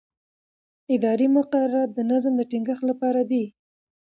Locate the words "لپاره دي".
2.89-3.43